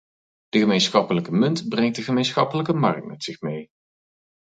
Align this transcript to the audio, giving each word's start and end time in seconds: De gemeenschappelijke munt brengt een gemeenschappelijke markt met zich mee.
De 0.49 0.59
gemeenschappelijke 0.59 1.31
munt 1.31 1.69
brengt 1.69 1.97
een 1.97 2.03
gemeenschappelijke 2.03 2.73
markt 2.73 3.05
met 3.07 3.23
zich 3.23 3.41
mee. 3.41 3.69